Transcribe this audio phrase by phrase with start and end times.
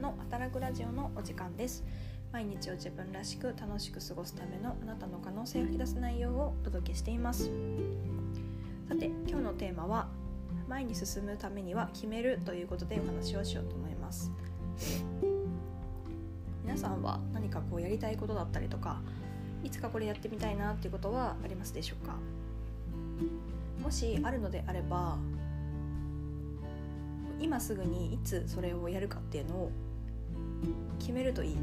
[0.00, 1.84] の働くラジオのお時間です。
[2.32, 7.50] 毎日を自分らしく楽しく過ごすためのあなたの可能性を引き出す内容をお届けしています。
[8.88, 10.08] さて今日のテーマは
[10.68, 14.32] 前に進むためには決めるということでお話をしようと思います。
[16.64, 19.02] 皆さんは何かこうやりたいことだったりとか
[19.62, 22.14] いつかこれやってみたいなっていうことはありますでしょうか？
[23.82, 25.18] もしあるのであれば
[27.38, 29.70] 今すぐにいつそれをやるかっていうのを
[30.98, 31.56] 決めるといい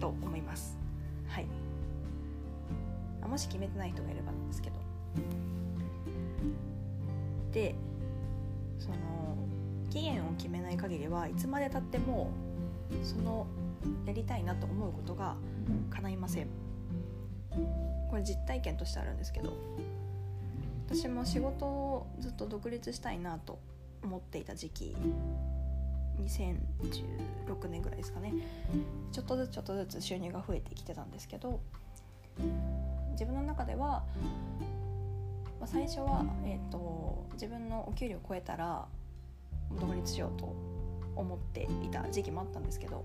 [0.00, 0.76] と思います。
[1.28, 1.46] はい。
[3.26, 4.76] もし決めてない人がいればなんですけど。
[7.52, 7.74] で
[8.78, 8.96] その
[9.90, 12.30] 期限を決めない限りはいつまでたっても
[13.04, 13.46] その
[14.04, 15.36] やりたいなと思うことが
[15.90, 16.48] 叶いません。
[18.10, 19.52] これ実体験としてあるんですけど
[20.88, 23.58] 私も仕事をずっと独立したいなと
[24.02, 24.96] 思っていた時期
[26.22, 28.32] 2016年ぐらいですかね。
[29.12, 31.60] ちょっとずつちょっとずつ収入が増えてきてたんですけど
[33.12, 34.04] 自分の中では、
[35.60, 38.86] まあ、最初は、えーと、自分のお給料を超えたら
[39.80, 40.54] 独立しようと
[41.16, 43.04] 思っていた時期もあったんですけど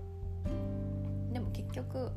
[1.32, 2.10] でも結局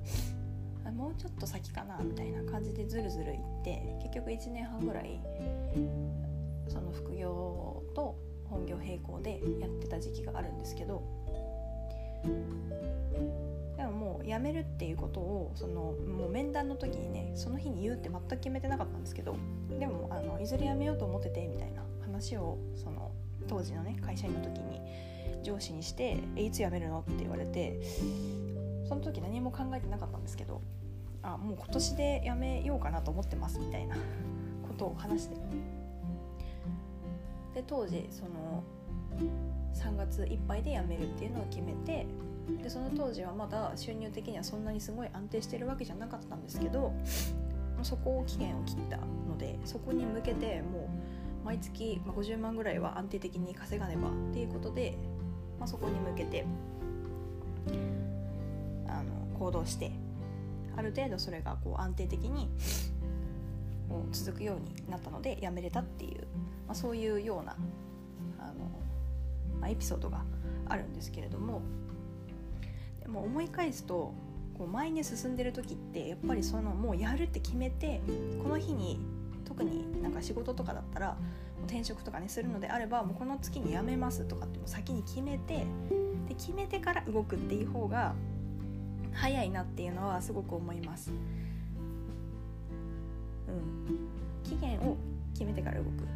[0.92, 5.20] もうちょっと先かなみたいな感じでずるずるいって結局1年半ぐらい
[6.68, 8.18] その副業と
[8.54, 11.04] 本業並行でやってた時期があるんですけど
[13.78, 19.36] でももう辞めるっていうことをそのもう面談の時にねその日に言うって全く決めてなかったんですけど
[19.80, 23.12] でもあのいずれ辞めようと思っててみたいな話をその
[23.48, 24.82] 当時のね会社員の時に
[25.44, 27.82] 上司にして「えいつ辞めるの?」って言われて
[28.88, 30.62] その時何も考えてなかったんですけど
[31.24, 33.96] あもう今年で辞めようかなと思ってますみたいな
[34.68, 35.36] ことを話して
[37.54, 38.64] で当時その
[39.74, 42.06] 3月いっぱいで辞めるっていうのを決めて
[42.62, 46.94] でその当時はまだ収入的にはそんなにすごい安定してるわけじゃなかったんですけど
[47.84, 50.90] そこを期限を切ったのでそこに向けても
[51.44, 54.98] う毎月50万ぐらいは安定的に稼がねばっていうことで、
[55.60, 56.46] まあ、そこに向けて
[58.88, 59.92] あの行動して
[60.76, 62.50] ある程度それがこう安定的に
[64.12, 66.26] 続くようになったのでやめれたっていう、
[66.68, 67.56] まあ、そういうような
[68.40, 68.54] あの、
[69.60, 70.24] まあ、エピソードが
[70.68, 71.62] あるんですけれども
[73.02, 74.14] でも思い返すと
[74.58, 78.02] こう前に進んでる時ってやっぱりそのもうやるって決めて
[78.42, 79.00] この日に
[79.46, 81.18] 特になんか仕事とかだったら
[81.68, 85.66] 転職とかねするのであればもうこの月に辞めますとかって先に決めて
[86.28, 88.14] で決めてから動くっていう方が
[89.14, 91.12] 早いなっていうのはすごく思います。
[93.48, 94.10] うん、
[94.44, 94.98] 期限を
[95.34, 96.08] 決めてから動く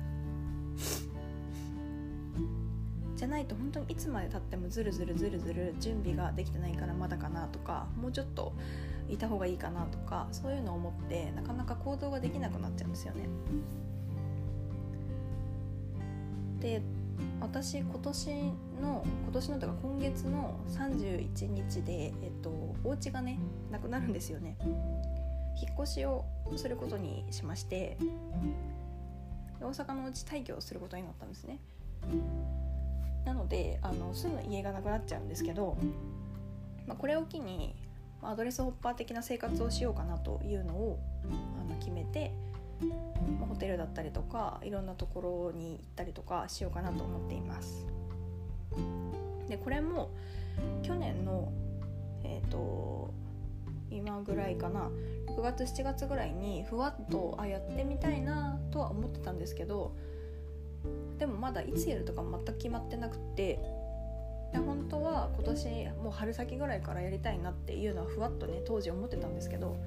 [3.17, 8.53] じゃないと本当にいつまでたってもずるずるずるずる準備ができてないからまだかなとかもうちょっと
[9.09, 13.27] いた方がいいかなとかそういうのを思ってなかなか行動ができなくなっちゃうんですよね。
[16.59, 16.81] で
[17.39, 18.29] 私今年
[18.81, 22.49] の今年のとか今月の31日で、えっと、
[22.83, 23.39] お家がね
[23.71, 24.57] なくなるんですよね
[25.61, 26.25] 引っ越しを
[26.55, 27.97] することにしまして
[29.59, 31.59] 大阪のうち退去をすることになったんですね
[33.25, 35.77] なのであの住む家がなくなっちゃうんですけど、
[36.85, 37.75] まあ、これを機に
[38.21, 42.31] アドレスホッパー的な生活をしようかなというのをあの決めて
[43.39, 47.85] まあ、ホテルだったりとかいろんなところに行ったりとかしようかなと思っています。
[49.49, 50.11] でこれも
[50.83, 51.51] 去年の
[52.23, 53.13] えっ、ー、と
[53.89, 54.89] 今ぐらいかな
[55.35, 59.95] 6月7月ぐらいにふわっとあやってみたいなとは思ってたんですけど
[61.19, 63.59] でもまだいつやるとか全く決まってなくて
[64.51, 69.77] で本当は今年もう春先ぐらいからやりたいなっていうのはふわっとね当時思ってたんですけど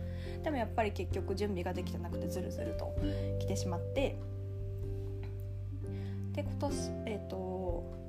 [0.42, 2.94] でもやっぱり結局準備ができてなくてずるずると
[3.38, 4.18] 来てしまって
[6.32, 6.74] で今年
[7.06, 8.00] えっ、ー、と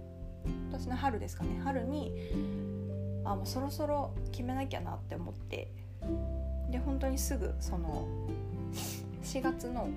[0.45, 2.13] 今年の春ですかね春に
[3.24, 5.71] あもうそろそろ決めなきゃなって思って
[6.69, 8.07] で本当にすぐその
[9.24, 9.89] 4月の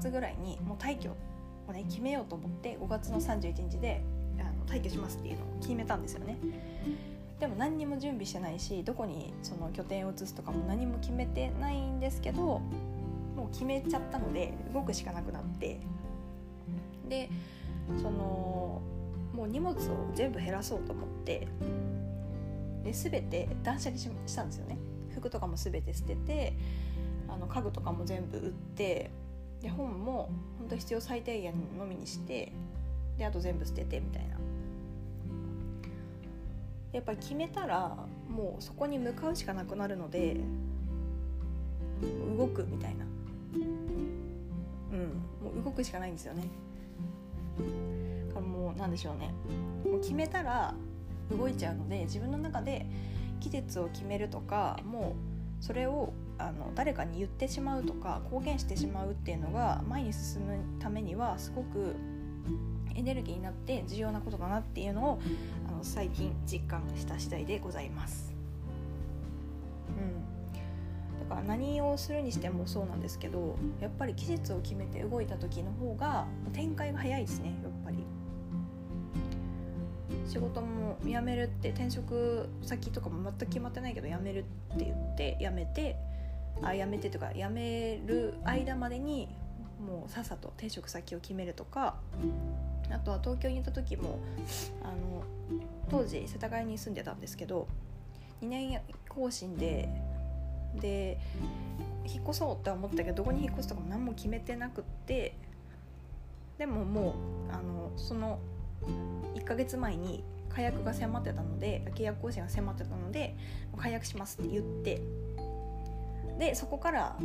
[0.00, 1.14] 末ぐらいにもう退去
[1.68, 4.02] をね決めようと思って5月の31日で
[4.38, 6.36] あの退去しますっていうのを決めたんですよね。
[7.40, 12.60] でも何にも準備してないしどこにその拠点を移すとかも何も決めてないんですけど
[13.36, 15.80] もう決めちゃったので動くしかなくなって
[17.08, 17.28] で
[18.00, 18.80] その
[19.34, 19.76] もう荷物を
[20.14, 21.48] 全部減らそうと思って
[22.84, 24.78] で全て断捨離したんですよね
[25.12, 26.56] 服とかも全て捨てて
[27.28, 29.10] あの家具とかも全部売って
[29.62, 30.28] で本も
[30.58, 32.52] 本当必要最低限のみにして
[33.16, 34.36] であと全部捨ててみたいな。
[36.92, 37.96] やっぱり決めたら
[38.28, 40.36] もうそこに向かうしかなくなるので
[42.36, 43.06] 動くみたいな。
[43.54, 43.58] う
[44.96, 44.98] ん。
[45.42, 46.42] もう動くしかないんですよね。
[48.28, 49.32] だからもうなんでしょうね。
[49.84, 50.74] もう決めたら
[51.30, 52.86] 動いちゃうので自分の中で
[53.40, 55.31] 季節を決めるとかもう
[55.62, 61.94] それをあの誰かに言ってしまうとか公言してしまうっていうのが前に進むためにはすごく
[62.96, 65.20] エネルギーになって重要なことだなっていうのを
[65.68, 68.34] あの最近実感した次第でございます。
[69.88, 77.98] うん、だから何をするにしてもそうなんですけどやっぱり季節を決めて動いた時の方が展開が早いですねやっぱり。
[80.26, 85.96] 仕事も辞めるって転職先とかも全く決まってないけど辞めるって言って辞めて
[86.62, 89.28] あ辞めてとか辞める間までに
[89.86, 91.96] もうさっさと転職先を決めるとか
[92.90, 94.18] あとは東京にいた時も
[94.82, 95.24] あの
[95.90, 97.66] 当時世田谷に住んでたんですけど
[98.42, 99.88] 2年更新で
[100.80, 101.18] で
[102.06, 105.36] 引っ越そうって思ったけどどこに引っ越すとかも何も決めてなくって
[106.58, 107.14] でもも
[107.50, 108.38] うあのその
[109.34, 113.36] 1ヶ月前に解約が迫ってたので契約更新が迫ってたので
[113.76, 115.02] 解約しますって言って
[116.38, 117.16] でそこから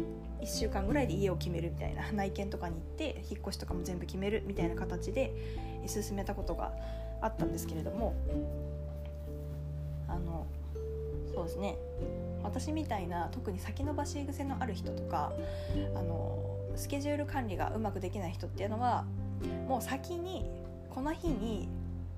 [0.41, 5.33] 1週間ぐらいで家を決めるみたいな 内見とかに行って引っ越しとかも全部決めるみたいな形で
[5.87, 6.73] 進めたことが
[7.21, 8.13] あったんですけれども
[10.07, 10.45] あの
[11.33, 11.77] そうですね。
[12.43, 15.33] 私みたいな特に先延ばし癖のある人とか
[15.95, 16.39] あの
[16.75, 19.05] スケジュール管理がうまくできない人っていうのは
[19.67, 20.49] もう先に
[20.97, 21.69] この日に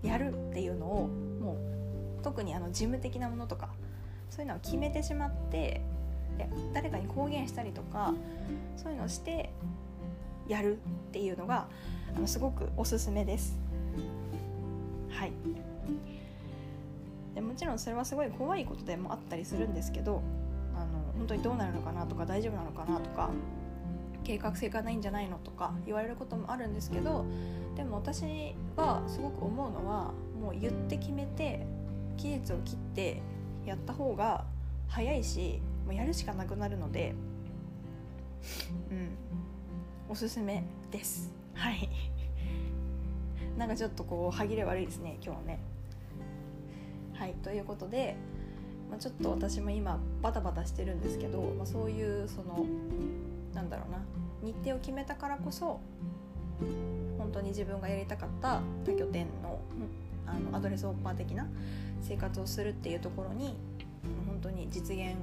[0.04, 1.08] やるっていうのを
[1.42, 1.58] も
[2.22, 3.72] う特にあの事務的なものとか
[4.30, 5.82] そういうのを決めてしまって
[6.38, 8.14] で誰かに公言したりとか
[8.78, 9.52] そういうのをして
[10.48, 11.68] やるっていうのが
[12.16, 13.60] あのすごくおすすめです。
[15.10, 15.34] はい
[17.36, 20.22] でもちろんそれはすごい怖いことでもあったりするんですけど
[20.74, 23.30] あの本当にどうなるのかなとか大丈夫なのかなとか
[24.30, 27.26] 計画性がないんじゃないのとか言われることもあるんですけど
[27.76, 31.66] でも私はすごく思うのはもう言って決めて
[32.16, 33.24] 期日を切って
[33.66, 34.46] やった方が
[34.88, 37.16] 早いしもうやるしかなくなるので
[38.92, 39.18] うん
[40.08, 41.32] おすすめです。
[41.54, 41.90] はい。
[43.58, 45.60] なんかちょっとこう歯切れ悪いですね今日はね。
[47.14, 48.16] はいということで、
[48.92, 52.66] まあ、ちょっと私も今バタバタしてるんですけど、まあ、そういうその
[53.54, 54.00] なんだろうな
[54.42, 55.80] 日程を決めたからこそ
[57.18, 59.60] 本当に自分がやりたかった多拠点の
[60.26, 61.48] あのアドレスオッパー的な
[62.02, 63.58] 生活をするっていうところに
[64.28, 65.16] 本当に実現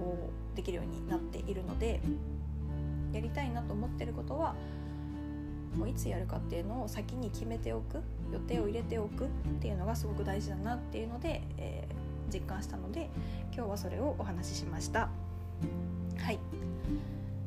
[0.00, 2.00] をできるようになっているので
[3.12, 4.54] やりたいなと思ってることは
[5.76, 8.00] もういつやるかっていうのを先に決めておく
[8.32, 9.28] 予定を入れておくっ
[9.60, 13.10] ていうのがすごく大事だなっていうので、えー、実感したので
[13.52, 15.10] 今日はそれをお話ししました。
[16.18, 16.38] はい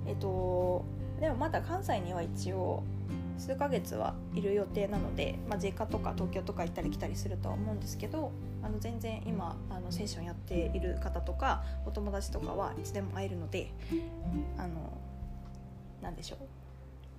[0.08, 0.86] えっ、と
[1.20, 2.84] でもまだ関西には一応
[3.38, 8.32] 数ヶ月はいる予定なので、まあ、実家とか東京とか行ったり来たりするとは思うんですけど
[8.64, 13.72] あの全然今あのセッションやっている方とかお友達とかはいつでも会えるので
[14.58, 14.92] あの
[16.02, 16.40] 何でしょう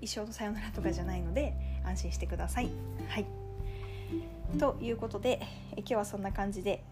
[0.01, 2.71] 一生のさよならとかじゃないので安心してください。
[3.09, 3.27] はい
[4.59, 5.41] ということで
[5.73, 6.83] え今日はそんな感じで、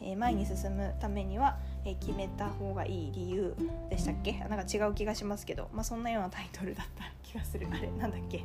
[0.00, 3.54] え前に進むためにはえ決めた方がいい理由
[3.90, 4.32] でしたっけ？
[4.32, 7.66] なんか違う気がしますけど、まあ、そんなようなタイトルだった気がする。
[7.70, 8.44] あれなんだっけ？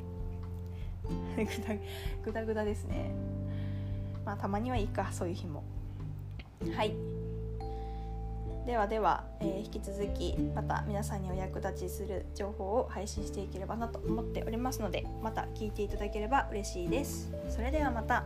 [2.24, 3.12] ぐだぐだですね。
[4.26, 5.64] まあたまにはいいかそういう日も。
[6.76, 6.94] はい。
[8.66, 17.32] ではでは、えー、引き続きまた皆さんにお役立ちする情報を配信していければなと思っておりますのでまた聞いていただければ嬉しいです。
[17.50, 18.26] それではまた。